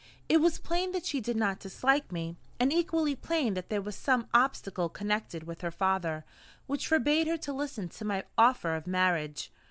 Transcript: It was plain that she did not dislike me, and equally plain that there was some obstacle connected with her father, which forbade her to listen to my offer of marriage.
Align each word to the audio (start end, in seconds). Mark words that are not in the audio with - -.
It 0.27 0.41
was 0.41 0.57
plain 0.57 0.93
that 0.93 1.05
she 1.05 1.21
did 1.21 1.37
not 1.37 1.59
dislike 1.59 2.11
me, 2.11 2.35
and 2.59 2.73
equally 2.73 3.15
plain 3.15 3.53
that 3.53 3.69
there 3.69 3.83
was 3.83 3.95
some 3.95 4.27
obstacle 4.33 4.89
connected 4.89 5.43
with 5.43 5.61
her 5.61 5.69
father, 5.69 6.25
which 6.65 6.87
forbade 6.87 7.27
her 7.27 7.37
to 7.37 7.53
listen 7.53 7.87
to 7.89 8.05
my 8.05 8.23
offer 8.35 8.73
of 8.75 8.87
marriage. 8.87 9.51